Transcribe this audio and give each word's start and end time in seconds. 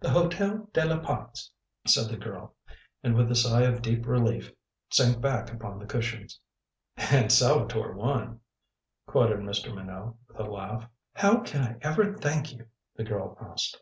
"The 0.00 0.10
Hotel 0.10 0.68
de 0.72 0.84
la 0.84 0.98
Pax," 0.98 1.52
said 1.86 2.08
the 2.10 2.16
girl, 2.16 2.56
and 3.04 3.14
with 3.14 3.30
a 3.30 3.36
sigh 3.36 3.60
of 3.62 3.80
deep 3.80 4.04
relief, 4.08 4.50
sank 4.90 5.20
back 5.20 5.52
upon 5.52 5.78
the 5.78 5.86
cushions. 5.86 6.40
"And 6.96 7.30
Salvator 7.30 7.92
won," 7.92 8.40
quoted 9.06 9.38
Mr. 9.38 9.72
Minot 9.72 10.16
with 10.26 10.40
a 10.40 10.50
laugh. 10.50 10.88
"How 11.14 11.42
can 11.42 11.62
I 11.62 11.76
ever 11.80 12.12
thank 12.18 12.52
you?" 12.52 12.66
the 12.96 13.04
girl 13.04 13.38
asked. 13.40 13.80